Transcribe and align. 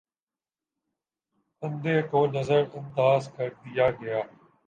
انڈے 1.61 1.95
کو 2.11 2.19
نظر 2.27 2.61
انداز 2.73 3.23
کر 3.35 3.49
دیا 3.63 3.89
گیا 3.91 4.19